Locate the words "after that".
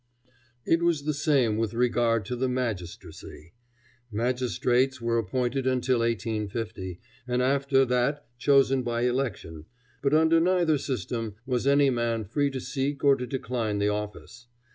7.39-8.25